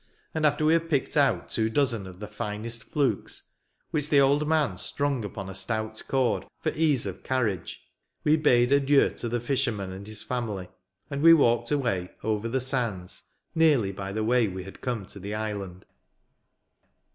And, 0.33 0.47
after 0.47 0.65
we 0.65 0.73
had 0.73 0.89
picked 0.89 1.15
out 1.15 1.47
two 1.47 1.69
dozen 1.69 2.07
of 2.07 2.19
the 2.19 2.27
finest 2.27 2.83
flukes, 2.85 3.43
which 3.91 4.09
the 4.09 4.19
old 4.19 4.41
*n'&n 4.51 4.79
strung 4.79 5.23
upon 5.23 5.47
a 5.47 5.53
stout 5.53 6.01
cord 6.07 6.47
for 6.59 6.71
ease 6.73 7.05
of 7.05 7.21
carriage, 7.21 7.81
we 8.23 8.35
bade 8.35 8.71
adieu 8.71 9.11
to 9.11 9.29
the 9.29 9.39
fisherman 9.39 9.91
and 9.91 10.07
his 10.07 10.23
family, 10.23 10.69
and 11.11 11.21
we 11.21 11.35
walked 11.35 11.69
away 11.69 12.09
over 12.23 12.49
the 12.49 12.59
sands, 12.59 13.25
nearly 13.53 13.91
by 13.91 14.11
the 14.11 14.23
way 14.23 14.47
we 14.47 14.63
had 14.63 14.81
come 14.81 15.05
to 15.05 15.19
the 15.19 15.35
island. 15.35 15.85